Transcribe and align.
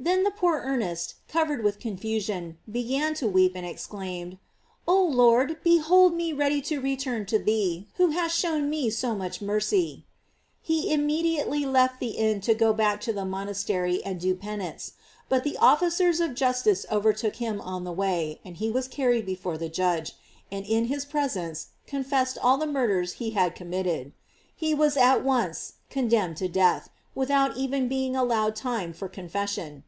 Then 0.00 0.22
the 0.24 0.32
poor 0.32 0.58
Ernest, 0.58 1.14
covered 1.28 1.64
with 1.64 1.78
confusion, 1.78 2.58
began 2.70 3.14
to 3.14 3.26
weep, 3.26 3.52
and 3.54 3.64
exclaimed: 3.64 4.36
"Oh 4.86 5.02
Lord, 5.02 5.58
behold 5.64 6.12
me 6.14 6.30
ready 6.30 6.60
to 6.62 6.78
return 6.78 7.24
to 7.26 7.38
thee, 7.38 7.88
who 7.94 8.08
hast 8.10 8.38
shown 8.38 8.68
me 8.68 8.90
so 8.90 9.14
much 9.14 9.40
mercy." 9.40 10.04
He 10.60 10.92
immediately 10.92 11.64
left 11.64 12.00
the 12.00 12.18
inn 12.18 12.42
to 12.42 12.54
go 12.54 12.74
back 12.74 13.00
to 13.02 13.14
the 13.14 13.24
monastery 13.24 14.04
and 14.04 14.20
do 14.20 14.34
penance; 14.34 14.92
but 15.30 15.42
the 15.42 15.56
officers 15.56 16.20
of 16.20 16.34
justice 16.34 16.84
overtook 16.92 17.36
him 17.36 17.58
on 17.62 17.84
the 17.84 17.92
way, 17.92 18.40
he 18.42 18.70
was 18.70 18.88
carried 18.88 19.24
before 19.24 19.56
the 19.56 19.70
judge, 19.70 20.12
and 20.52 20.66
in 20.66 20.86
his 20.86 21.06
pres 21.06 21.34
ence 21.36 21.68
confessed 21.86 22.36
all 22.42 22.58
the 22.58 22.66
murders 22.66 23.14
he 23.14 23.30
had 23.30 23.56
com 23.56 23.70
mitted. 23.70 24.12
He 24.54 24.74
was 24.74 24.98
at 24.98 25.24
once 25.24 25.74
condemned 25.88 26.36
to 26.38 26.48
death, 26.48 26.90
78 27.14 27.14
GLORIES 27.14 27.14
OF 27.14 27.14
MARY. 27.30 27.44
without 27.48 27.56
even 27.56 27.88
being 27.88 28.14
allowed 28.14 28.54
time 28.54 28.92
for 28.92 29.08
confes 29.08 29.48
sion. 29.50 29.84